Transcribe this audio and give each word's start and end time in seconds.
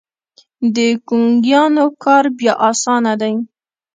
د 0.75 0.77
ګونګيانو 1.07 1.85
کار 2.03 2.25
بيا 2.37 2.53
اسانه 2.69 3.13
دی. 3.21 3.33